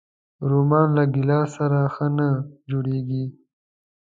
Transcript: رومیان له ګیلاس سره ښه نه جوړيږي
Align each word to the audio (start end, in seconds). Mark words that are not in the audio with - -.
رومیان 0.49 0.87
له 0.97 1.03
ګیلاس 1.13 1.47
سره 1.57 1.79
ښه 1.93 2.07
نه 2.17 2.29
جوړيږي 2.69 3.25